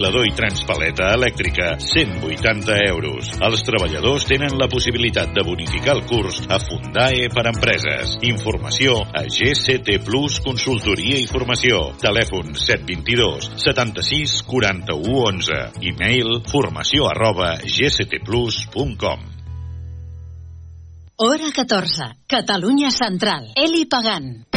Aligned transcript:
Lador 0.00 0.24
i 0.24 0.30
transpaleta 0.32 1.10
elèctrica, 1.12 1.74
180 1.76 2.76
euros. 2.88 3.34
Els 3.44 3.64
treballadors 3.66 4.24
tenen 4.30 4.54
la 4.56 4.68
possibilitat 4.72 5.34
de 5.36 5.44
bonificar 5.44 5.92
el 5.98 6.06
curs 6.08 6.38
a 6.48 6.56
Fundae 6.62 7.26
per 7.34 7.44
empreses. 7.50 8.14
Informació 8.24 8.94
a 9.04 9.26
GCT 9.28 9.98
Plus 10.06 10.38
Consultoria 10.40 11.20
i 11.20 11.28
Formació. 11.28 11.82
Telèfon 12.00 12.56
722 12.56 13.50
76 13.60 14.38
41 14.48 15.20
11. 15.20 15.60
E-mail 15.92 16.40
formació 16.48 17.10
arroba 17.12 17.58
gctplus.com. 17.60 19.28
Hora 21.20 21.52
14. 21.52 22.24
Catalunya 22.24 22.88
Central. 22.88 23.50
Eli 23.52 23.84
Pagant. 23.84 24.48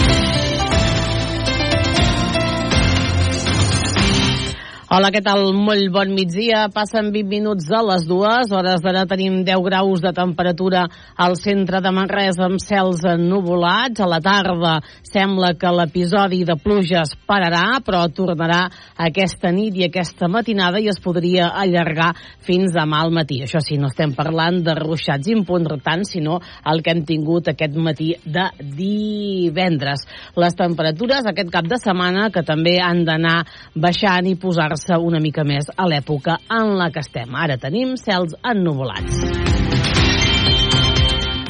Hola, 4.94 5.10
què 5.10 5.24
tal? 5.26 5.48
Molt 5.58 5.88
bon 5.90 6.12
migdia. 6.14 6.68
Passen 6.70 7.08
20 7.10 7.26
minuts 7.26 7.66
a 7.74 7.80
les 7.82 8.04
dues. 8.06 8.52
Hores 8.54 8.82
d'ara 8.84 9.08
tenim 9.10 9.40
10 9.42 9.62
graus 9.66 10.04
de 10.04 10.12
temperatura 10.14 10.84
al 11.18 11.34
centre 11.34 11.80
de 11.82 11.90
Manresa 11.90 12.44
amb 12.46 12.62
cels 12.62 13.02
ennuvolats. 13.10 14.04
A 14.06 14.10
la 14.12 14.20
tarda 14.22 14.76
sembla 15.02 15.56
que 15.58 15.72
l'episodi 15.74 16.44
de 16.46 16.54
pluges 16.62 17.16
pararà, 17.26 17.80
però 17.82 18.04
tornarà 18.14 18.60
aquesta 19.08 19.50
nit 19.56 19.80
i 19.82 19.88
aquesta 19.88 20.30
matinada 20.30 20.78
i 20.78 20.92
es 20.94 21.02
podria 21.02 21.50
allargar 21.64 22.12
fins 22.46 22.78
demà 22.78 23.02
al 23.02 23.16
matí. 23.18 23.40
Això 23.48 23.64
sí, 23.66 23.80
no 23.82 23.90
estem 23.90 24.14
parlant 24.14 24.62
de 24.62 24.78
ruixats 24.78 25.34
importants, 25.34 26.14
sinó 26.14 26.38
el 26.70 26.86
que 26.86 26.94
hem 26.94 27.02
tingut 27.02 27.50
aquest 27.50 27.82
matí 27.82 28.12
de 28.30 28.46
divendres. 28.78 30.06
Les 30.38 30.62
temperatures 30.62 31.26
aquest 31.34 31.50
cap 31.50 31.66
de 31.66 31.82
setmana 31.82 32.30
que 32.30 32.46
també 32.46 32.78
han 32.78 33.02
d'anar 33.10 33.40
baixant 33.74 34.30
i 34.30 34.38
posar-se 34.38 34.83
se 34.84 35.00
una 35.00 35.24
mica 35.24 35.48
més 35.48 35.72
a 35.76 35.88
l'època 35.88 36.38
en 36.52 36.76
la 36.80 36.92
que 36.92 37.04
estem. 37.06 37.32
Ara 37.36 37.58
tenim 37.58 37.96
cels 38.00 38.36
ennuvolats. 38.44 39.24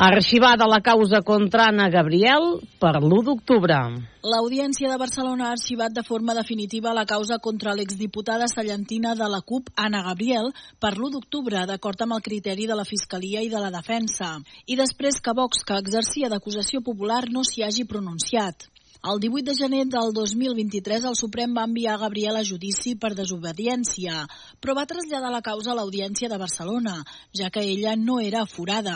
Arxivada 0.04 0.66
la 0.68 0.82
causa 0.82 1.22
contra 1.22 1.68
Anna 1.70 1.86
Gabriel 1.88 2.58
per 2.82 2.98
l'1 3.00 3.22
d'octubre. 3.24 3.78
L'Audiència 4.26 4.90
de 4.90 4.98
Barcelona 5.00 5.46
ha 5.48 5.54
arxivat 5.56 5.94
de 5.96 6.04
forma 6.04 6.34
definitiva 6.36 6.96
la 6.98 7.06
causa 7.06 7.38
contra 7.40 7.76
l'exdiputada 7.78 8.50
sallentina 8.52 9.14
de 9.16 9.30
la 9.30 9.40
CUP, 9.40 9.70
Anna 9.78 10.02
Gabriel, 10.10 10.52
per 10.82 10.96
l'1 10.98 11.14
d'octubre, 11.14 11.64
d'acord 11.70 12.04
amb 12.04 12.18
el 12.18 12.26
criteri 12.26 12.68
de 12.68 12.76
la 12.76 12.88
Fiscalia 12.90 13.46
i 13.46 13.54
de 13.54 13.62
la 13.64 13.72
Defensa. 13.72 14.34
I 14.66 14.76
després 14.76 15.22
que 15.24 15.38
Vox, 15.38 15.64
que 15.64 15.80
exercia 15.80 16.28
d'acusació 16.28 16.82
popular, 16.82 17.30
no 17.30 17.46
s'hi 17.48 17.64
hagi 17.64 17.86
pronunciat. 17.86 18.73
El 19.12 19.20
18 19.20 19.44
de 19.44 19.54
gener 19.54 19.86
del 19.92 20.14
2023 20.16 21.04
el 21.10 21.16
Suprem 21.20 21.52
va 21.58 21.66
enviar 21.68 21.98
Gabriel 22.00 22.38
a 22.40 22.44
judici 22.50 22.94
per 22.96 23.10
desobediència, 23.18 24.22
però 24.64 24.76
va 24.78 24.86
traslladar 24.88 25.32
la 25.34 25.42
causa 25.44 25.74
a 25.74 25.76
l'Audiència 25.76 26.30
de 26.32 26.38
Barcelona, 26.40 26.94
ja 27.36 27.50
que 27.52 27.66
ella 27.72 27.98
no 28.00 28.22
era 28.24 28.46
aforada. 28.48 28.94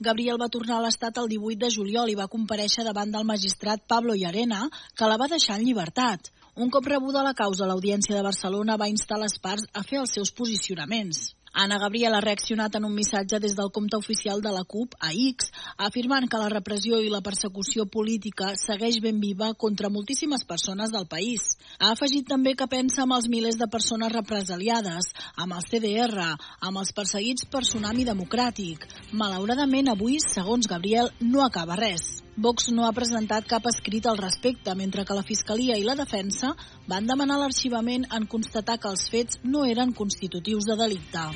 Gabriel 0.00 0.40
va 0.40 0.48
tornar 0.54 0.78
a 0.78 0.86
l'Estat 0.86 1.20
el 1.20 1.28
18 1.34 1.66
de 1.66 1.70
juliol 1.76 2.08
i 2.08 2.16
va 2.22 2.30
compareixer 2.32 2.86
davant 2.88 3.12
del 3.12 3.28
magistrat 3.28 3.84
Pablo 3.94 4.16
Llarena, 4.16 4.62
que 4.96 5.12
la 5.12 5.20
va 5.20 5.28
deixar 5.34 5.60
en 5.60 5.68
llibertat. 5.68 6.32
Un 6.56 6.72
cop 6.72 6.88
rebuda 6.88 7.28
la 7.28 7.36
causa, 7.36 7.68
l'Audiència 7.68 8.16
de 8.16 8.24
Barcelona 8.24 8.80
va 8.80 8.88
instar 8.88 9.20
les 9.20 9.36
parts 9.36 9.68
a 9.76 9.84
fer 9.84 10.00
els 10.00 10.16
seus 10.16 10.32
posicionaments. 10.32 11.26
Anna 11.52 11.76
Gabriel 11.78 12.14
ha 12.16 12.20
reaccionat 12.24 12.78
en 12.78 12.86
un 12.88 12.94
missatge 12.96 13.38
des 13.38 13.52
del 13.56 13.68
compte 13.70 13.98
oficial 13.98 14.40
de 14.40 14.52
la 14.54 14.64
CUP 14.64 14.94
a 14.98 15.10
X, 15.12 15.50
afirmant 15.76 16.24
que 16.24 16.40
la 16.40 16.48
repressió 16.48 17.00
i 17.04 17.10
la 17.12 17.20
persecució 17.20 17.84
política 17.84 18.54
segueix 18.56 19.02
ben 19.04 19.20
viva 19.20 19.52
contra 19.52 19.92
moltíssimes 19.92 20.46
persones 20.48 20.96
del 20.96 21.06
país. 21.06 21.58
Ha 21.78 21.92
afegit 21.92 22.26
també 22.32 22.56
que 22.56 22.70
pensa 22.72 23.04
en 23.04 23.12
els 23.12 23.28
milers 23.28 23.60
de 23.60 23.68
persones 23.68 24.16
represaliades, 24.16 25.12
amb 25.36 25.52
el 25.58 25.68
CDR, 25.68 26.32
amb 26.60 26.80
els 26.80 26.96
perseguits 26.96 27.44
per 27.44 27.66
Tsunami 27.68 28.08
Democràtic. 28.08 28.88
Malauradament, 29.12 29.92
avui, 29.92 30.20
segons 30.24 30.66
Gabriel, 30.72 31.12
no 31.20 31.44
acaba 31.44 31.76
res. 31.76 32.21
Vox 32.34 32.70
no 32.72 32.86
ha 32.88 32.94
presentat 32.96 33.44
cap 33.44 33.66
escrit 33.68 34.06
al 34.08 34.16
respecte, 34.16 34.72
mentre 34.74 35.04
que 35.04 35.12
la 35.12 35.24
Fiscalia 35.26 35.76
i 35.76 35.84
la 35.84 35.96
Defensa 35.98 36.54
van 36.88 37.04
demanar 37.04 37.36
l'arxivament 37.36 38.06
en 38.08 38.24
constatar 38.24 38.78
que 38.80 38.88
els 38.88 39.04
fets 39.12 39.36
no 39.44 39.66
eren 39.68 39.92
constitutius 39.92 40.64
de 40.64 40.76
delicte. 40.80 41.26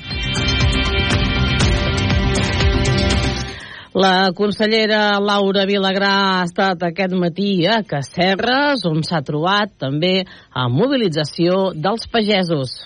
La 3.93 4.31
consellera 4.33 5.19
Laura 5.21 5.67
Vilagrà 5.69 6.11
ha 6.33 6.43
estat 6.49 6.81
aquest 6.89 7.13
matí 7.13 7.65
a 7.69 7.83
Casserres, 7.85 8.81
on 8.89 9.05
s'ha 9.05 9.21
trobat 9.21 9.77
també 9.77 10.23
a 10.49 10.67
mobilització 10.67 11.75
dels 11.77 12.09
pagesos. 12.09 12.79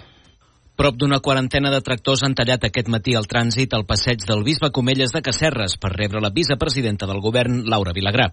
Prop 0.81 0.95
d'una 0.97 1.19
quarantena 1.21 1.69
de 1.69 1.79
tractors 1.85 2.23
han 2.25 2.33
tallat 2.33 2.63
aquest 2.65 2.87
matí 2.89 3.13
el 3.13 3.27
trànsit 3.29 3.75
al 3.77 3.83
passeig 3.85 4.23
del 4.25 4.39
bisbe 4.41 4.71
Comelles 4.73 5.11
de 5.13 5.19
Casserres 5.21 5.75
per 5.77 5.91
rebre 5.93 6.23
la 6.25 6.31
vicepresidenta 6.33 7.05
del 7.05 7.19
govern, 7.21 7.59
Laura 7.69 7.93
Vilagrà. 7.93 8.25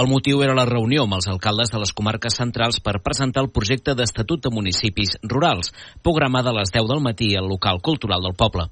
El 0.00 0.08
motiu 0.08 0.40
era 0.46 0.54
la 0.56 0.64
reunió 0.64 1.04
amb 1.04 1.18
els 1.18 1.28
alcaldes 1.28 1.74
de 1.74 1.82
les 1.82 1.92
comarques 1.92 2.40
centrals 2.40 2.80
per 2.80 3.02
presentar 3.04 3.44
el 3.44 3.52
projecte 3.52 3.92
d'Estatut 3.92 4.40
de 4.40 4.54
Municipis 4.56 5.18
Rurals, 5.20 5.74
programada 6.00 6.54
a 6.54 6.58
les 6.62 6.72
10 6.72 6.88
del 6.94 7.04
matí 7.10 7.34
al 7.36 7.52
local 7.52 7.84
cultural 7.84 8.24
del 8.24 8.40
poble. 8.40 8.70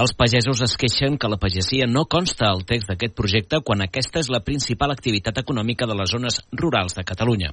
Els 0.00 0.14
pagesos 0.18 0.62
es 0.66 0.76
queixen 0.80 1.18
que 1.18 1.30
la 1.30 1.38
pagesia 1.40 1.86
no 1.86 2.04
consta 2.10 2.48
al 2.50 2.64
text 2.66 2.90
d'aquest 2.90 3.14
projecte 3.14 3.60
quan 3.64 3.84
aquesta 3.84 4.22
és 4.22 4.30
la 4.32 4.42
principal 4.42 4.94
activitat 4.94 5.38
econòmica 5.42 5.86
de 5.86 5.96
les 5.98 6.10
zones 6.10 6.40
rurals 6.52 6.96
de 6.98 7.04
Catalunya. 7.06 7.52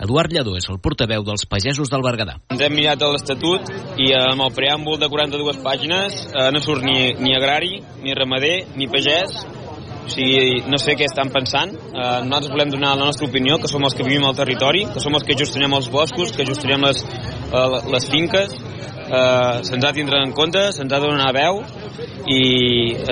Eduard 0.00 0.32
Lledó 0.32 0.56
és 0.56 0.68
el 0.72 0.80
portaveu 0.80 1.24
dels 1.26 1.44
pagesos 1.46 1.92
del 1.92 2.04
Berguedà. 2.04 2.38
Ens 2.54 2.64
hem 2.64 2.76
mirat 2.76 3.02
l'Estatut 3.02 3.68
i 4.00 4.12
amb 4.16 4.46
el 4.46 4.54
preàmbul 4.56 5.00
de 5.00 5.10
42 5.12 5.60
pàgines 5.64 6.22
eh, 6.32 6.48
no 6.54 6.62
surt 6.64 6.86
ni, 6.86 7.12
ni 7.20 7.36
agrari, 7.36 7.82
ni 8.02 8.16
ramader, 8.16 8.56
ni 8.76 8.88
pagès, 8.88 9.42
o 10.02 10.10
sigui, 10.10 10.62
no 10.66 10.78
sé 10.82 10.96
què 10.98 11.06
estan 11.06 11.30
pensant. 11.34 11.72
Eh, 11.72 12.04
nosaltres 12.26 12.52
volem 12.52 12.72
donar 12.72 12.96
la 12.96 13.06
nostra 13.06 13.28
opinió, 13.28 13.58
que 13.62 13.70
som 13.70 13.84
els 13.86 13.94
que 13.94 14.06
vivim 14.06 14.24
al 14.26 14.36
territori, 14.38 14.84
que 14.92 15.02
som 15.02 15.14
els 15.14 15.26
que 15.28 15.36
gestionem 15.38 15.76
els 15.78 15.90
boscos, 15.92 16.34
que 16.34 16.46
gestionem 16.48 16.88
les, 16.88 17.04
eh, 17.04 17.80
les 17.94 18.08
finques, 18.10 18.56
eh, 18.82 19.60
se'ns 19.66 19.82
ha 19.82 19.90
de 19.90 19.92
tindre 20.00 20.22
en 20.22 20.32
compte, 20.36 20.70
se'ns 20.72 20.92
ha 20.92 21.00
de 21.00 21.06
donar 21.06 21.32
veu 21.36 21.62
i 22.26 22.40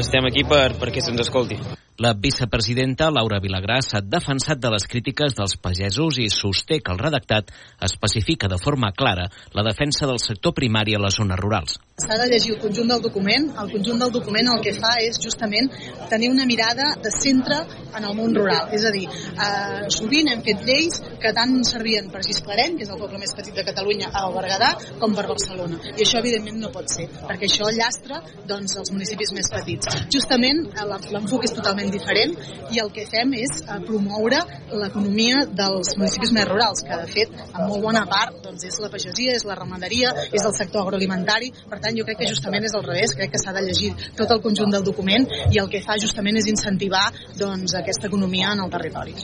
estem 0.01 0.27
aquí 0.31 0.47
per, 0.49 0.73
perquè 0.81 1.05
se'ns 1.05 1.27
escolti. 1.27 1.61
La 2.01 2.15
vicepresidenta 2.17 3.11
Laura 3.13 3.37
Vilagrà 3.45 3.75
s'ha 3.85 3.99
defensat 4.01 4.57
de 4.57 4.71
les 4.73 4.87
crítiques 4.89 5.35
dels 5.37 5.59
pagesos 5.61 6.17
i 6.17 6.31
sosté 6.33 6.79
que 6.81 6.95
el 6.95 7.01
redactat 7.03 7.51
especifica 7.85 8.49
de 8.49 8.57
forma 8.57 8.89
clara 8.97 9.27
la 9.53 9.65
defensa 9.67 10.09
del 10.09 10.17
sector 10.19 10.55
primari 10.57 10.97
a 10.97 11.03
les 11.05 11.19
zones 11.21 11.37
rurals. 11.37 11.77
S'ha 12.01 12.17
de 12.17 12.31
llegir 12.31 12.55
el 12.55 12.61
conjunt 12.63 12.89
del 12.89 13.03
document. 13.05 13.51
El 13.53 13.69
conjunt 13.75 14.01
del 14.01 14.15
document 14.15 14.49
el 14.49 14.63
que 14.65 14.73
fa 14.79 14.95
és 15.05 15.21
justament 15.21 15.69
tenir 16.09 16.31
una 16.33 16.49
mirada 16.49 16.95
de 17.05 17.13
centre 17.13 17.61
en 17.97 18.05
el 18.05 18.17
món 18.17 18.35
rural. 18.35 18.69
És 18.77 18.85
a 18.85 18.93
dir, 18.95 19.07
eh, 19.07 19.89
sovint 19.89 20.31
hem 20.33 20.43
fet 20.47 20.65
lleis 20.67 21.01
que 21.21 21.33
tant 21.37 21.57
servien 21.65 22.11
per 22.11 22.23
Gisclareny, 22.25 22.77
que 22.77 22.85
és 22.87 22.91
el 22.91 22.99
poble 22.99 23.19
més 23.19 23.35
petit 23.37 23.55
de 23.55 23.65
Catalunya, 23.67 24.11
al 24.13 24.33
Berguedà, 24.35 24.71
com 25.01 25.15
per 25.15 25.27
Barcelona. 25.29 25.79
I 25.97 26.05
això, 26.05 26.19
evidentment, 26.19 26.59
no 26.61 26.71
pot 26.75 26.89
ser, 26.89 27.09
perquè 27.27 27.49
això 27.49 27.71
llastra 27.75 28.21
doncs, 28.47 28.77
els 28.81 28.93
municipis 28.93 29.33
més 29.37 29.51
petits. 29.53 29.87
Justament, 30.13 30.63
l'enfoc 31.11 31.45
és 31.45 31.55
totalment 31.57 31.91
diferent 31.91 32.37
i 32.71 32.81
el 32.83 32.91
que 32.95 33.07
fem 33.11 33.35
és 33.39 33.61
eh, 33.63 33.81
promoure 33.87 34.41
l'economia 34.73 35.45
dels 35.47 35.97
municipis 35.97 36.33
més 36.37 36.49
rurals, 36.49 36.85
que, 36.87 36.97
de 36.97 37.09
fet, 37.11 37.35
en 37.51 37.69
molt 37.69 37.83
bona 37.85 38.05
part 38.11 38.41
doncs, 38.45 38.65
és 38.69 38.81
la 38.83 38.91
pagesia, 38.93 39.35
és 39.37 39.47
la 39.49 39.57
ramaderia, 39.59 40.13
és 40.31 40.45
el 40.45 40.55
sector 40.57 40.85
agroalimentari. 40.85 41.51
Per 41.71 41.81
tant, 41.81 41.97
jo 41.97 42.07
crec 42.09 42.23
que 42.23 42.31
justament 42.31 42.67
és 42.67 42.75
al 42.77 42.85
revés, 42.87 43.15
crec 43.17 43.35
que 43.35 43.41
s'ha 43.43 43.55
de 43.57 43.65
llegir 43.67 43.93
tot 44.19 44.31
el 44.31 44.43
conjunt 44.45 44.73
del 44.75 44.87
document 44.87 45.27
i 45.51 45.61
el 45.63 45.71
que 45.73 45.83
fa 45.85 45.99
justament 46.01 46.39
és 46.41 46.49
incentivar 46.51 47.07
doncs, 47.39 47.75
aquesta 47.81 48.07
economia 48.09 48.53
en 48.53 48.65
el 48.65 48.71
territori. 48.71 49.15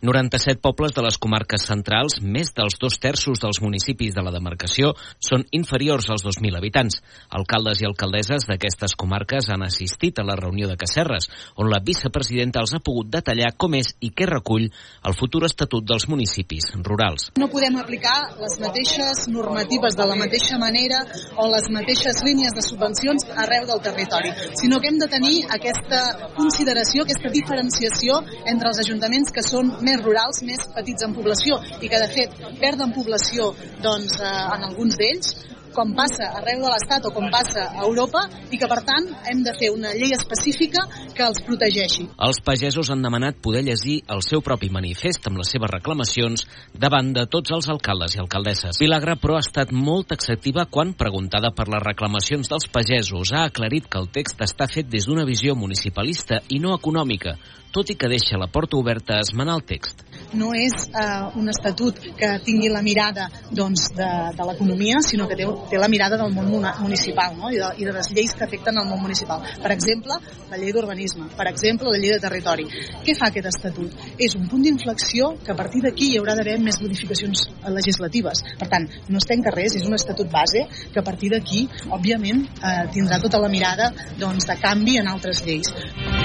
97 0.00 0.62
pobles 0.64 0.94
de 0.96 1.02
les 1.04 1.18
comarques 1.20 1.66
centrals, 1.68 2.22
més 2.24 2.54
dels 2.56 2.78
dos 2.80 2.94
terços 2.96 3.40
dels 3.42 3.58
municipis 3.60 4.14
de 4.16 4.22
la 4.24 4.32
demarcació, 4.32 4.94
són 5.20 5.44
inferiors 5.52 6.08
als 6.08 6.24
2.000 6.24 6.56
habitants. 6.56 7.02
Alcaldes 7.36 7.82
i 7.82 7.88
alcaldesses 7.88 8.46
d'aquestes 8.48 8.94
comarques 8.96 9.50
han 9.52 9.66
assistit 9.66 10.16
a 10.18 10.24
la 10.24 10.38
reunió 10.40 10.70
de 10.70 10.78
Casserres, 10.80 11.28
on 11.60 11.68
la 11.68 11.82
vicepresidenta 11.84 12.62
els 12.64 12.72
ha 12.72 12.80
pogut 12.80 13.10
detallar 13.12 13.50
com 13.60 13.76
és 13.76 13.92
i 14.00 14.08
què 14.16 14.28
recull 14.30 14.70
el 14.70 15.16
futur 15.18 15.44
estatut 15.44 15.84
dels 15.84 16.08
municipis 16.08 16.70
rurals. 16.80 17.28
No 17.36 17.50
podem 17.52 17.76
aplicar 17.82 18.16
les 18.40 18.56
mateixes 18.62 19.26
normatives 19.28 19.98
de 20.00 20.08
la 20.08 20.16
mateixa 20.16 20.56
manera 20.62 21.02
o 21.36 21.50
les 21.52 21.68
mateixes 21.68 22.22
línies 22.24 22.56
de 22.56 22.64
subvencions 22.64 23.28
arreu 23.36 23.68
del 23.68 23.84
territori, 23.84 24.32
sinó 24.56 24.80
que 24.80 24.88
hem 24.88 24.98
de 25.02 25.10
tenir 25.12 25.44
aquesta 25.52 26.32
consideració, 26.40 27.04
aquesta 27.04 27.32
diferenciació 27.36 28.22
entre 28.48 28.72
els 28.72 28.80
ajuntaments 28.86 29.32
que 29.34 29.44
són 29.44 29.74
més 29.84 29.89
rurals, 29.98 30.42
més 30.46 30.66
petits 30.74 31.06
en 31.06 31.14
població 31.16 31.58
i 31.80 31.90
que 31.90 32.00
de 32.02 32.08
fet 32.14 32.36
perden 32.60 32.94
població 32.96 33.50
doncs, 33.82 34.16
eh, 34.20 34.34
en 34.56 34.68
alguns 34.70 34.98
d'ells 35.00 35.34
com 35.74 35.92
passa 35.96 36.28
arreu 36.40 36.62
de 36.64 36.70
l'Estat 36.72 37.06
o 37.08 37.12
com 37.14 37.28
passa 37.32 37.66
a 37.70 37.84
Europa, 37.86 38.24
i 38.50 38.58
que, 38.58 38.68
per 38.70 38.80
tant, 38.86 39.06
hem 39.30 39.42
de 39.46 39.54
fer 39.58 39.70
una 39.74 39.92
llei 39.96 40.14
específica 40.16 40.86
que 41.14 41.24
els 41.26 41.40
protegeixi. 41.46 42.08
Els 42.26 42.40
pagesos 42.44 42.90
han 42.90 43.04
demanat 43.04 43.38
poder 43.42 43.62
llegir 43.66 44.00
el 44.10 44.24
seu 44.26 44.42
propi 44.44 44.70
manifest 44.72 45.28
amb 45.30 45.40
les 45.40 45.52
seves 45.52 45.70
reclamacions 45.72 46.46
davant 46.74 47.12
de 47.16 47.26
tots 47.30 47.54
els 47.56 47.70
alcaldes 47.72 48.16
i 48.16 48.22
alcaldesses. 48.22 48.80
Vilagra, 48.80 49.16
però, 49.20 49.38
ha 49.38 49.44
estat 49.44 49.72
molt 49.72 50.12
acceptiva 50.16 50.66
quan, 50.70 50.94
preguntada 50.98 51.52
per 51.56 51.68
les 51.70 51.84
reclamacions 51.84 52.50
dels 52.50 52.68
pagesos, 52.72 53.32
ha 53.32 53.46
aclarit 53.48 53.88
que 53.90 54.00
el 54.02 54.10
text 54.12 54.42
està 54.44 54.68
fet 54.70 54.90
des 54.90 55.06
d'una 55.06 55.26
visió 55.28 55.54
municipalista 55.54 56.42
i 56.48 56.60
no 56.62 56.74
econòmica, 56.76 57.36
tot 57.70 57.90
i 57.90 57.96
que 57.96 58.10
deixa 58.10 58.38
la 58.38 58.50
porta 58.50 58.78
oberta 58.78 59.16
a 59.16 59.24
esmenar 59.24 59.60
el 59.60 59.66
text. 59.66 60.09
No 60.38 60.52
és 60.54 60.74
eh, 60.94 61.38
un 61.40 61.50
estatut 61.50 61.98
que 62.18 62.30
tingui 62.44 62.70
la 62.70 62.82
mirada 62.82 63.26
doncs, 63.50 63.88
de, 63.96 64.08
de 64.36 64.46
l'economia, 64.46 65.00
sinó 65.02 65.26
que 65.28 65.38
té, 65.38 65.46
té 65.70 65.80
la 65.80 65.88
mirada 65.90 66.18
del 66.20 66.32
món 66.34 66.50
municipal 66.50 67.34
no? 67.38 67.50
I, 67.50 67.58
de, 67.58 67.70
i 67.82 67.88
de 67.88 67.94
les 67.96 68.10
lleis 68.14 68.34
que 68.36 68.46
afecten 68.46 68.78
el 68.78 68.88
món 68.88 69.02
municipal. 69.02 69.42
Per 69.62 69.72
exemple, 69.74 70.18
la 70.50 70.60
llei 70.60 70.72
d'urbanisme, 70.74 71.28
per 71.36 71.48
exemple, 71.50 71.90
la 71.90 71.98
llei 71.98 72.14
de 72.14 72.20
territori. 72.22 72.68
Què 73.04 73.16
fa 73.18 73.30
aquest 73.30 73.50
estatut? 73.50 74.06
És 74.18 74.36
un 74.38 74.46
punt 74.50 74.64
d'inflexió 74.66 75.32
que 75.44 75.54
a 75.54 75.58
partir 75.58 75.82
d'aquí 75.86 76.12
hi 76.12 76.20
haurà 76.20 76.36
d'haver 76.38 76.58
més 76.62 76.80
modificacions 76.82 77.46
legislatives. 77.80 78.44
Per 78.60 78.70
tant, 78.70 78.88
no 79.08 79.20
es 79.20 79.28
tanca 79.28 79.54
res, 79.54 79.76
és 79.80 79.86
un 79.88 79.98
estatut 79.98 80.30
base 80.30 80.66
que 80.92 81.02
a 81.02 81.06
partir 81.06 81.32
d'aquí, 81.34 81.66
òbviament, 81.90 82.46
eh, 82.62 82.88
tindrà 82.94 83.20
tota 83.22 83.42
la 83.42 83.52
mirada 83.52 83.92
doncs, 84.18 84.46
de 84.46 84.58
canvi 84.60 84.98
en 85.00 85.10
altres 85.10 85.44
lleis. 85.46 86.19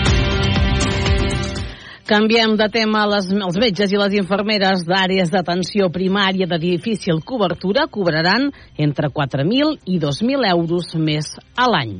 Canviem 2.05 2.51
de 2.53 2.67
tema. 2.69 2.99
Les, 3.09 3.31
els 3.33 3.55
metges 3.57 3.89
i 3.89 3.97
les 3.97 4.13
infermeres 4.19 4.83
d'àrees 4.85 5.31
d'atenció 5.33 5.87
primària 5.89 6.45
de 6.45 6.59
difícil 6.61 7.23
cobertura 7.25 7.87
cobraran 7.89 8.51
entre 8.77 9.09
4.000 9.09 9.89
i 9.89 9.97
2.000 10.03 10.45
euros 10.51 10.93
més 11.01 11.31
a 11.57 11.65
l'any. 11.65 11.95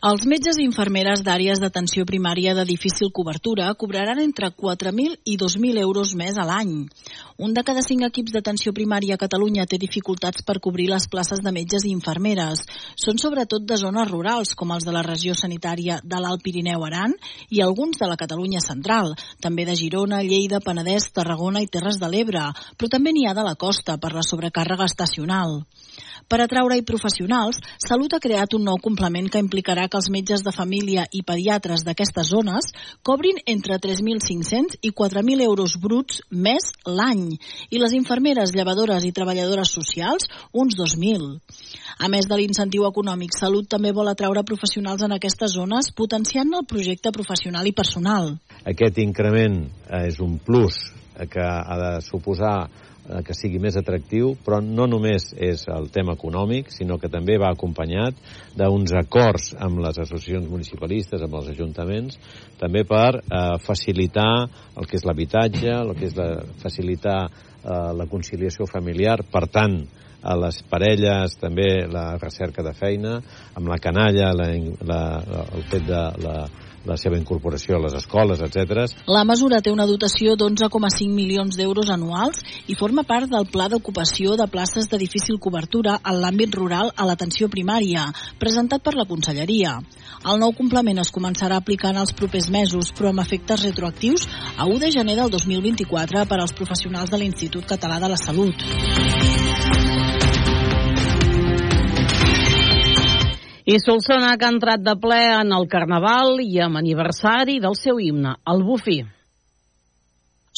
Els 0.00 0.22
metges 0.24 0.56
i 0.56 0.62
infermeres 0.64 1.20
d'àrees 1.20 1.58
d'atenció 1.60 2.06
primària 2.08 2.54
de 2.56 2.62
difícil 2.64 3.10
cobertura 3.12 3.66
cobraran 3.76 4.16
entre 4.22 4.48
4.000 4.48 5.18
i 5.28 5.34
2.000 5.36 5.82
euros 5.82 6.14
més 6.16 6.38
a 6.40 6.46
l'any. 6.48 6.70
Un 7.36 7.52
de 7.52 7.60
cada 7.68 7.82
cinc 7.84 8.06
equips 8.08 8.32
d'atenció 8.32 8.72
primària 8.72 9.18
a 9.18 9.20
Catalunya 9.20 9.66
té 9.68 9.76
dificultats 9.76 10.40
per 10.40 10.56
cobrir 10.64 10.86
les 10.88 11.04
places 11.04 11.44
de 11.44 11.52
metges 11.52 11.84
i 11.84 11.92
infermeres. 11.92 12.64
Són 12.96 13.20
sobretot 13.20 13.66
de 13.68 13.76
zones 13.76 14.08
rurals, 14.08 14.54
com 14.56 14.72
els 14.72 14.88
de 14.88 14.94
la 14.96 15.04
regió 15.04 15.36
sanitària 15.36 16.00
de 16.00 16.16
l'Alt 16.16 16.40
Pirineu-Aran 16.48 17.12
i 17.50 17.60
alguns 17.60 18.00
de 18.00 18.08
la 18.08 18.16
Catalunya 18.16 18.64
central, 18.64 19.12
també 19.44 19.68
de 19.68 19.76
Girona, 19.76 20.22
Lleida, 20.24 20.62
Penedès, 20.64 21.10
Tarragona 21.12 21.60
i 21.60 21.68
Terres 21.68 22.00
de 22.00 22.08
l'Ebre, 22.08 22.48
però 22.78 22.88
també 22.88 23.12
n'hi 23.12 23.28
ha 23.28 23.36
de 23.36 23.44
la 23.44 23.52
costa 23.52 24.00
per 24.00 24.14
la 24.16 24.24
sobrecàrrega 24.24 24.88
estacional. 24.88 25.60
Per 26.30 26.38
atraure-hi 26.38 26.84
professionals, 26.86 27.56
Salut 27.82 28.12
ha 28.14 28.20
creat 28.22 28.52
un 28.54 28.62
nou 28.62 28.76
complement 28.78 29.26
que 29.26 29.40
implicarà 29.42 29.88
que 29.90 29.98
els 29.98 30.08
metges 30.14 30.44
de 30.46 30.52
família 30.54 31.06
i 31.12 31.24
pediatres 31.26 31.84
d'aquestes 31.86 32.30
zones 32.30 32.70
cobrin 33.06 33.40
entre 33.50 33.78
3.500 33.82 34.78
i 34.86 34.92
4.000 34.96 35.44
euros 35.46 35.76
bruts 35.82 36.22
més 36.30 36.70
l'any 36.86 37.26
i 37.70 37.80
les 37.82 37.96
infermeres, 37.98 38.54
llevadores 38.54 39.04
i 39.04 39.12
treballadores 39.16 39.74
socials 39.74 40.30
uns 40.52 40.78
2.000. 40.78 41.40
A 42.00 42.08
més 42.08 42.28
de 42.30 42.38
l'incentiu 42.38 42.86
econòmic, 42.88 43.34
Salut 43.36 43.68
també 43.68 43.92
vol 43.92 44.08
atraure 44.08 44.46
professionals 44.46 45.02
en 45.04 45.12
aquestes 45.16 45.58
zones 45.58 45.90
potenciant 45.96 46.54
el 46.56 46.66
projecte 46.70 47.12
professional 47.12 47.66
i 47.66 47.74
personal. 47.76 48.36
Aquest 48.64 49.02
increment 49.02 49.64
eh, 49.66 50.06
és 50.08 50.20
un 50.22 50.38
plus 50.38 50.78
que 51.28 51.44
ha 51.44 51.76
de 51.76 51.90
suposar 52.06 52.70
Eh, 53.10 53.22
que 53.26 53.34
sigui 53.34 53.58
més 53.58 53.74
atractiu, 53.78 54.36
però 54.44 54.60
no 54.62 54.84
només 54.86 55.32
és 55.34 55.64
el 55.72 55.88
tema 55.90 56.14
econòmic, 56.14 56.68
sinó 56.70 56.98
que 57.00 57.10
també 57.10 57.38
va 57.42 57.50
acompanyat 57.50 58.18
d'uns 58.54 58.92
acords 59.00 59.50
amb 59.58 59.80
les 59.82 59.98
associacions 59.98 60.46
municipalistes, 60.50 61.22
amb 61.24 61.34
els 61.40 61.48
ajuntaments, 61.50 62.20
també 62.60 62.84
per 62.86 63.18
eh, 63.18 63.40
facilitar 63.66 64.46
el 64.76 64.86
que 64.86 65.00
és 65.00 65.06
l'habitatge, 65.08 65.72
el 65.72 65.94
que 65.98 66.06
és 66.06 66.14
la, 66.18 66.28
facilitar 66.62 67.18
eh, 67.26 67.90
la 67.98 68.06
conciliació 68.12 68.68
familiar, 68.70 69.24
per 69.32 69.48
tant, 69.50 69.80
a 70.20 70.34
les 70.36 70.58
parelles 70.68 71.34
també 71.40 71.86
la 71.88 72.18
recerca 72.20 72.62
de 72.62 72.74
feina, 72.76 73.16
amb 73.56 73.72
la 73.72 73.80
canalla, 73.80 74.34
la, 74.36 74.50
la, 74.84 75.00
el 75.56 75.64
fet 75.72 75.86
de 75.88 76.02
la, 76.20 76.34
la 76.86 76.96
seva 76.96 77.18
incorporació 77.18 77.76
a 77.76 77.82
les 77.84 77.94
escoles, 77.98 78.40
etc. 78.40 78.86
La 79.10 79.24
mesura 79.28 79.60
té 79.60 79.72
una 79.72 79.86
dotació 79.88 80.36
d'11,5 80.36 81.08
milions 81.12 81.58
d'euros 81.58 81.90
anuals 81.92 82.40
i 82.68 82.76
forma 82.78 83.04
part 83.04 83.30
del 83.30 83.48
Pla 83.52 83.68
d'Ocupació 83.68 84.36
de 84.40 84.48
Places 84.48 84.88
de 84.90 85.00
Difícil 85.00 85.38
Cobertura 85.38 85.98
en 86.00 86.20
l'àmbit 86.22 86.54
rural 86.56 86.92
a 86.96 87.06
l'atenció 87.08 87.50
primària, 87.52 88.08
presentat 88.40 88.84
per 88.84 88.96
la 88.96 89.08
Conselleria. 89.08 89.76
El 90.24 90.40
nou 90.40 90.54
complement 90.56 91.00
es 91.00 91.12
començarà 91.12 91.56
a 91.58 91.64
aplicar 91.64 91.94
en 91.94 92.02
els 92.02 92.14
propers 92.16 92.50
mesos, 92.50 92.92
però 92.96 93.12
amb 93.12 93.24
efectes 93.24 93.64
retroactius 93.64 94.26
a 94.56 94.66
1 94.66 94.80
de 94.84 94.92
gener 94.96 95.16
del 95.20 95.32
2024 95.36 96.26
per 96.28 96.40
als 96.40 96.56
professionals 96.56 97.10
de 97.10 97.20
l'Institut 97.20 97.68
Català 97.68 98.00
de 98.00 98.12
la 98.14 98.20
Salut. 98.20 99.49
I 103.70 103.76
Solsona 103.78 104.32
que 104.34 104.48
ha 104.48 104.50
entrat 104.50 104.80
de 104.82 104.96
ple 104.98 105.16
en 105.30 105.52
el 105.54 105.68
Carnaval 105.70 106.40
i 106.42 106.56
amb 106.64 106.80
aniversari 106.80 107.60
del 107.62 107.76
seu 107.78 108.00
himne, 108.02 108.32
el 108.52 108.64
Bufí. 108.66 108.96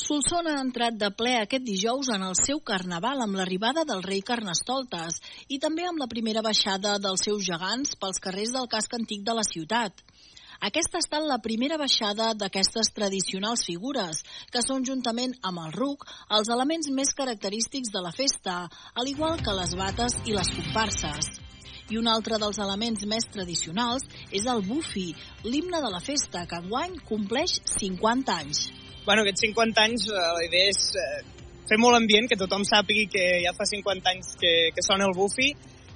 Solsona 0.02 0.54
ha 0.56 0.62
entrat 0.64 0.96
de 1.02 1.10
ple 1.18 1.34
aquest 1.40 1.66
dijous 1.66 2.08
en 2.14 2.24
el 2.24 2.38
seu 2.40 2.62
carnaval 2.70 3.20
amb 3.26 3.36
l'arribada 3.36 3.84
del 3.90 4.00
rei 4.06 4.22
Carnestoltes 4.30 5.20
i 5.52 5.60
també 5.66 5.84
amb 5.90 6.00
la 6.00 6.08
primera 6.14 6.40
baixada 6.48 6.96
dels 7.04 7.26
seus 7.28 7.44
gegants 7.50 7.98
pels 8.00 8.22
carrers 8.28 8.56
del 8.56 8.70
casc 8.78 8.96
antic 9.02 9.28
de 9.28 9.36
la 9.36 9.44
ciutat. 9.50 9.92
Aquesta 10.72 10.96
ha 10.96 11.04
estat 11.04 11.28
la 11.28 11.40
primera 11.50 11.76
baixada 11.76 12.32
d'aquestes 12.32 12.94
tradicionals 12.96 13.68
figures, 13.68 14.24
que 14.48 14.64
són 14.64 14.88
juntament 14.88 15.36
amb 15.42 15.66
el 15.66 15.76
ruc 15.76 16.08
els 16.30 16.48
elements 16.48 16.88
més 16.88 17.12
característics 17.12 17.92
de 17.92 18.08
la 18.08 18.16
festa, 18.24 18.60
al 18.94 19.16
igual 19.16 19.42
que 19.44 19.60
les 19.60 19.76
bates 19.84 20.22
i 20.24 20.32
les 20.32 20.56
comparses. 20.56 21.34
I 21.92 21.98
un 22.00 22.08
altre 22.08 22.38
dels 22.40 22.56
elements 22.64 23.04
més 23.04 23.26
tradicionals 23.28 24.06
és 24.32 24.46
el 24.48 24.62
bufi, 24.64 25.10
l'himne 25.44 25.82
de 25.84 25.90
la 25.92 26.00
festa, 26.00 26.46
que 26.48 26.60
enguany 26.62 26.94
compleix 27.08 27.58
50 27.68 28.32
anys. 28.32 28.62
Bueno, 29.04 29.26
aquests 29.26 29.44
50 29.44 29.82
anys 29.82 30.06
eh, 30.08 30.22
la 30.38 30.46
idea 30.46 30.70
és 30.70 30.80
eh, 30.96 31.20
fer 31.68 31.76
molt 31.82 31.98
ambient, 31.98 32.30
que 32.30 32.38
tothom 32.40 32.64
sàpigui 32.64 33.10
que 33.12 33.26
ja 33.44 33.52
fa 33.58 33.66
50 33.68 34.12
anys 34.14 34.32
que, 34.40 34.52
que 34.72 34.86
sona 34.86 35.10
el 35.10 35.12
bufi 35.18 35.50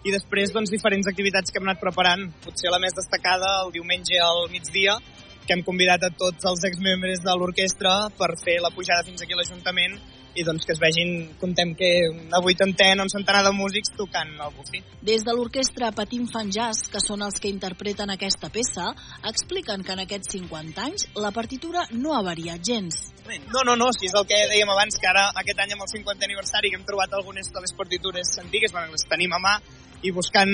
i 0.06 0.12
després 0.12 0.52
doncs, 0.52 0.74
diferents 0.74 1.08
activitats 1.08 1.50
que 1.50 1.62
hem 1.62 1.70
anat 1.70 1.80
preparant. 1.80 2.26
Potser 2.44 2.74
la 2.74 2.82
més 2.82 2.94
destacada 2.98 3.62
el 3.64 3.72
diumenge 3.78 4.20
al 4.22 4.44
migdia, 4.52 4.98
que 5.46 5.56
hem 5.56 5.64
convidat 5.64 6.04
a 6.04 6.12
tots 6.18 6.44
els 6.50 6.66
exmembres 6.68 7.24
de 7.24 7.38
l'orquestra 7.38 7.96
per 8.18 8.34
fer 8.42 8.58
la 8.60 8.74
pujada 8.74 9.06
fins 9.06 9.22
aquí 9.22 9.32
a 9.32 9.40
l'Ajuntament 9.40 9.96
i 10.36 10.44
doncs 10.44 10.66
que 10.68 10.74
es 10.74 10.80
vegin, 10.80 11.12
contem 11.40 11.72
que 11.78 11.90
una 12.10 12.40
vuitantena, 12.44 13.02
un 13.02 13.12
centenar 13.12 13.42
de 13.46 13.52
músics 13.56 13.94
tocant 13.96 14.34
el 14.36 14.52
bufi. 14.56 14.82
Des 15.06 15.24
de 15.24 15.34
l'orquestra 15.36 15.92
Patim 15.96 16.26
Fan 16.32 16.52
Jazz, 16.52 16.90
que 16.92 17.00
són 17.00 17.24
els 17.24 17.40
que 17.40 17.48
interpreten 17.48 18.12
aquesta 18.12 18.50
peça, 18.52 18.90
expliquen 19.24 19.84
que 19.86 19.96
en 19.96 20.04
aquests 20.04 20.36
50 20.36 20.84
anys 20.84 21.08
la 21.16 21.32
partitura 21.32 21.86
no 21.92 22.16
ha 22.16 22.22
variat 22.26 22.60
gens. 22.60 23.00
No, 23.26 23.64
no, 23.66 23.74
no, 23.74 23.88
si 23.96 24.10
és 24.10 24.14
el 24.14 24.28
que 24.28 24.38
dèiem 24.52 24.70
abans, 24.70 25.00
que 25.00 25.08
ara 25.10 25.30
aquest 25.40 25.64
any 25.64 25.74
amb 25.74 25.86
el 25.86 25.90
50 25.94 26.28
aniversari 26.28 26.70
que 26.70 26.78
hem 26.78 26.86
trobat 26.86 27.16
algunes 27.16 27.50
de 27.52 27.64
les 27.64 27.74
partitures 27.74 28.36
antigues, 28.44 28.72
bueno, 28.76 28.92
les 28.92 29.08
tenim 29.08 29.32
a 29.34 29.42
mà, 29.42 29.56
i 30.04 30.12
buscant 30.14 30.52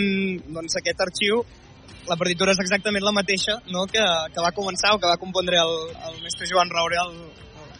doncs, 0.54 0.78
aquest 0.78 1.02
arxiu 1.04 1.42
la 2.08 2.16
partitura 2.18 2.54
és 2.54 2.60
exactament 2.62 3.04
la 3.04 3.14
mateixa 3.14 3.58
no? 3.74 3.84
que, 3.90 4.02
que 4.34 4.44
va 4.44 4.54
començar 4.56 4.94
o 4.94 5.00
que 5.02 5.10
va 5.10 5.20
compondre 5.20 5.58
el, 5.58 5.74
el 6.08 6.20
mestre 6.24 6.48
Joan 6.50 6.70
Raure 6.72 6.98
el, 7.02 7.16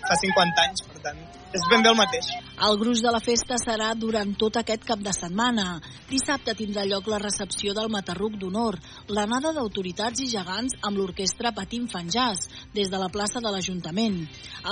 fa 0.09 0.17
50 0.19 0.67
anys, 0.67 0.85
per 0.89 1.01
tant, 1.07 1.19
és 1.53 1.65
ben 1.71 1.83
bé 1.85 1.91
el 1.91 1.99
mateix. 1.99 2.29
El 2.67 2.79
gruix 2.81 3.03
de 3.05 3.11
la 3.13 3.21
festa 3.21 3.59
serà 3.61 3.91
durant 3.99 4.31
tot 4.41 4.57
aquest 4.61 4.87
cap 4.89 5.01
de 5.05 5.13
setmana. 5.13 5.81
Dissabte 6.11 6.55
tindrà 6.59 6.85
lloc 6.89 7.11
la 7.13 7.21
recepció 7.23 7.75
del 7.77 7.91
Matarruc 7.93 8.39
d'Honor, 8.41 8.79
l'anada 9.09 9.53
d'autoritats 9.57 10.23
i 10.25 10.31
gegants 10.33 10.79
amb 10.81 11.01
l'orquestra 11.01 11.53
Patim 11.57 11.89
Fanjàs, 11.93 12.47
des 12.77 12.89
de 12.93 13.03
la 13.03 13.11
plaça 13.13 13.43
de 13.45 13.53
l'Ajuntament, 13.53 14.23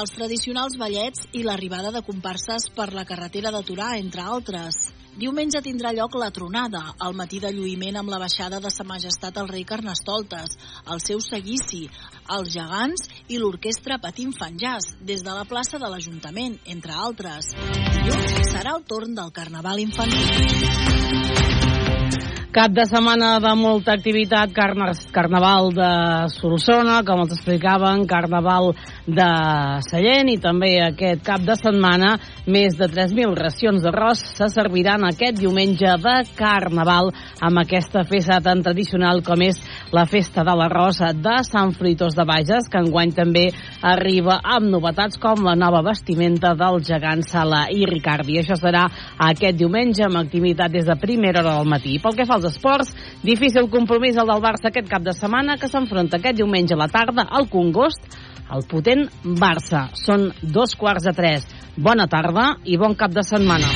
els 0.01 0.17
tradicionals 0.17 0.79
ballets 0.81 1.29
i 1.33 1.45
l'arribada 1.45 1.93
de 1.93 2.05
comparses 2.07 2.71
per 2.77 2.93
la 2.95 3.05
carretera 3.05 3.53
de 3.53 3.65
Torà, 3.67 3.93
entre 3.99 4.25
altres. 4.25 4.87
Diumenge 5.19 5.59
tindrà 5.65 5.91
lloc 5.91 6.15
la 6.15 6.31
tronada, 6.31 6.83
el 7.03 7.17
matí 7.19 7.41
de 7.43 7.51
lluïment 7.51 7.97
amb 7.99 8.13
la 8.13 8.21
baixada 8.23 8.61
de 8.63 8.71
Sa 8.71 8.87
Majestat 8.87 9.41
el 9.43 9.49
rei 9.51 9.65
Carnestoltes, 9.67 10.55
el 10.87 11.03
seu 11.03 11.19
seguici, 11.25 11.89
els 12.31 12.53
gegants 12.55 13.09
i 13.27 13.41
l'orquestra 13.43 13.99
Patim 13.99 14.31
Fanjàs, 14.37 14.93
des 15.03 15.27
de 15.27 15.35
la 15.35 15.49
plaça 15.51 15.83
de 15.83 15.91
l'Ajuntament, 15.91 16.61
entre 16.77 16.95
altres. 16.95 17.51
Dilluns 17.59 18.53
serà 18.53 18.77
el 18.79 18.87
torn 18.87 19.19
del 19.19 19.35
Carnaval 19.35 19.83
infantil. 19.83 21.70
Cap 22.51 22.73
de 22.75 22.83
setmana 22.83 23.37
de 23.39 23.51
molta 23.55 23.93
activitat, 23.95 24.51
Carnaval 24.51 25.69
de 25.71 25.91
Solsona, 26.35 26.97
com 27.07 27.21
els 27.23 27.37
explicaven, 27.37 28.01
Carnaval 28.11 28.73
de 29.07 29.27
Sallent 29.87 30.33
i 30.33 30.35
també 30.43 30.73
aquest 30.83 31.23
cap 31.23 31.45
de 31.47 31.55
setmana 31.55 32.17
més 32.51 32.75
de 32.75 32.89
3.000 32.91 33.37
racions 33.39 33.85
d'arròs 33.85 34.25
se 34.35 34.49
serviran 34.51 35.07
aquest 35.07 35.39
diumenge 35.39 35.93
de 36.03 36.15
Carnaval 36.35 37.13
amb 37.39 37.63
aquesta 37.63 38.03
festa 38.11 38.41
tan 38.43 38.65
tradicional 38.67 39.23
com 39.23 39.47
és 39.47 39.63
la 39.95 40.09
Festa 40.11 40.43
de 40.43 40.57
l'Arròs 40.59 40.99
de 41.23 41.37
Sant 41.47 41.71
Fruitós 41.79 42.19
de 42.19 42.27
Bages, 42.27 42.67
que 42.67 42.83
enguany 42.83 43.15
també 43.15 43.47
arriba 43.79 44.41
amb 44.43 44.67
novetats 44.75 45.23
com 45.23 45.47
la 45.47 45.55
nova 45.55 45.85
vestimenta 45.87 46.57
del 46.59 46.83
gegant 46.83 47.23
Sala 47.23 47.69
i 47.71 47.87
Ricardi. 47.87 48.41
Això 48.43 48.59
serà 48.59 48.89
aquest 49.31 49.63
diumenge 49.63 50.03
amb 50.09 50.19
activitat 50.25 50.75
des 50.75 50.91
de 50.91 50.99
primera 50.99 51.45
hora 51.45 51.61
del 51.61 51.71
matí. 51.71 51.95
Pel 52.03 52.19
que 52.19 52.27
fa 52.27 52.40
als 52.41 52.57
esports. 52.57 52.95
Difícil 53.23 53.69
compromís 53.71 54.17
el 54.17 54.29
del 54.33 54.43
Barça 54.43 54.73
aquest 54.73 54.89
cap 54.91 55.05
de 55.05 55.15
setmana 55.15 55.59
que 55.61 55.69
s'enfronta 55.69 56.19
aquest 56.19 56.41
diumenge 56.41 56.75
a 56.75 56.81
la 56.81 56.89
tarda 56.89 57.29
al 57.29 57.49
Congost 57.53 58.09
el 58.51 58.67
potent 58.67 59.07
Barça. 59.23 59.87
Són 59.95 60.31
dos 60.43 60.75
quarts 60.79 61.07
de 61.07 61.15
tres. 61.15 61.47
Bona 61.77 62.09
tarda 62.11 62.57
i 62.65 62.79
bon 62.81 62.97
cap 62.99 63.15
de 63.15 63.23
setmana. 63.27 63.69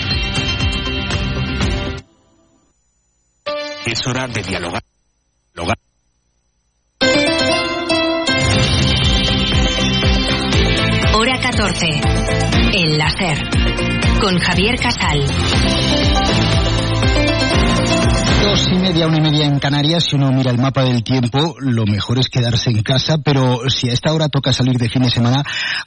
Es 3.87 4.07
hora 4.09 4.27
de 4.27 4.43
dialogar. 4.43 4.83
dialogar. 5.55 5.79
Hora 11.15 11.41
14. 11.41 11.87
El 12.75 12.99
láser. 12.99 13.39
Con 14.21 14.39
Javier 14.39 14.77
Casal. 14.81 16.04
Dos 18.45 18.69
y 18.71 18.75
media, 18.75 19.07
una 19.07 19.17
y 19.17 19.21
media 19.23 19.47
en 19.47 19.59
Canarias. 19.59 20.05
Si 20.05 20.17
uno 20.17 20.31
mira 20.31 20.51
el 20.51 20.59
mapa 20.59 20.85
del 20.85 21.03
tiempo, 21.03 21.57
lo 21.61 21.87
mejor 21.87 22.19
es 22.19 22.29
quedarse 22.29 22.69
en 22.69 22.83
casa. 22.83 23.17
Pero 23.25 23.71
si 23.71 23.89
a 23.89 23.95
esta 23.95 24.13
hora 24.13 24.29
toca 24.29 24.53
salir 24.53 24.77
de 24.77 24.91
fin 24.91 25.03
de 25.03 25.09
semana, 25.09 25.43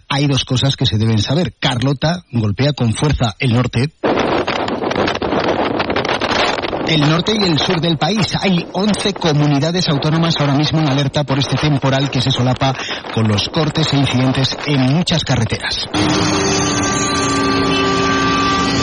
hay 0.09 0.25
dos 0.25 0.43
cosas 0.43 0.75
que 0.75 0.87
se 0.87 0.97
deben 0.97 1.19
saber. 1.19 1.53
Carlota 1.59 2.23
golpea 2.31 2.73
con 2.73 2.95
fuerza 2.95 3.35
el 3.37 3.53
norte 3.53 3.93
el 6.87 7.01
norte 7.01 7.33
y 7.39 7.43
el 7.43 7.59
sur 7.59 7.79
del 7.79 7.97
país. 7.99 8.33
Hay 8.41 8.65
11 8.71 9.13
comunidades 9.13 9.87
autónomas 9.89 10.33
ahora 10.39 10.55
mismo 10.55 10.79
en 10.79 10.87
alerta 10.87 11.23
por 11.25 11.37
este 11.37 11.57
temporal 11.57 12.09
que 12.09 12.21
se 12.21 12.31
solapa 12.31 12.73
con 13.13 13.27
los 13.27 13.49
cortes 13.49 13.93
e 13.93 13.97
incidentes 13.97 14.57
en 14.65 14.81
muchas 14.95 15.23
carreteras. 15.23 15.85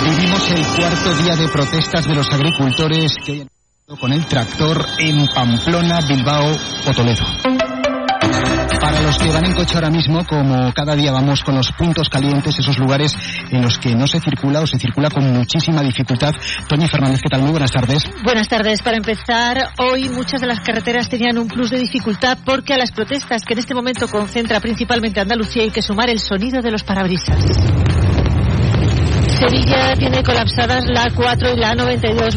Vivimos 0.05 0.51
el 0.51 0.65
cuarto 0.65 1.15
día 1.23 1.35
de 1.35 1.49
protestas 1.49 2.07
de 2.07 2.15
los 2.15 2.31
agricultores 2.31 3.15
que 3.25 3.47
con 3.87 4.13
el 4.13 4.25
tractor 4.25 4.87
en 4.99 5.27
Pamplona, 5.27 6.01
Bilbao 6.09 6.57
o 6.89 6.95
Toledo. 6.95 7.23
Para 8.81 9.03
los 9.03 9.19
que 9.19 9.29
van 9.29 9.45
en 9.45 9.53
coche 9.53 9.75
ahora 9.75 9.91
mismo, 9.91 10.25
como 10.27 10.73
cada 10.73 10.97
día 10.97 11.13
vamos 11.13 11.43
con 11.43 11.55
los 11.55 11.71
puntos 11.73 12.09
calientes, 12.09 12.59
esos 12.59 12.79
lugares 12.79 13.15
en 13.51 13.61
los 13.61 13.79
que 13.79 13.95
no 13.95 14.07
se 14.07 14.21
circula 14.21 14.61
o 14.61 14.67
se 14.67 14.79
circula 14.79 15.11
con 15.11 15.31
muchísima 15.35 15.83
dificultad. 15.83 16.33
Toñi 16.67 16.89
Fernández, 16.89 17.21
¿qué 17.23 17.29
tal? 17.29 17.43
Muy 17.43 17.51
buenas 17.51 17.73
tardes. 17.73 18.09
Buenas 18.23 18.49
tardes. 18.49 18.83
Para 18.83 18.97
empezar, 18.97 19.73
hoy 19.79 20.09
muchas 20.09 20.41
de 20.41 20.47
las 20.47 20.61
carreteras 20.61 21.11
tenían 21.11 21.37
un 21.37 21.49
plus 21.49 21.71
de 21.71 21.79
dificultad 21.79 22.39
porque 22.45 22.73
a 22.73 22.79
las 22.79 22.91
protestas 22.91 23.45
que 23.45 23.53
en 23.53 23.59
este 23.59 23.75
momento 23.75 24.09
concentra 24.09 24.61
principalmente 24.61 25.21
Andalucía 25.21 25.63
hay 25.63 25.71
que 25.71 25.83
sumar 25.83 26.09
el 26.09 26.21
sonido 26.21 26.63
de 26.63 26.71
los 26.71 26.83
parabrisas. 26.85 27.39
Sevilla 29.39 29.95
tiene 29.95 30.23
colapsadas 30.23 30.85
la 30.87 31.11
4 31.15 31.53
y 31.55 31.57
la 31.59 31.75
92. 31.75 32.33